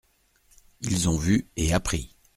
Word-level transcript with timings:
Ils 0.81 1.09
ont 1.09 1.15
vu 1.19 1.47
et 1.57 1.73
appris. 1.75 2.15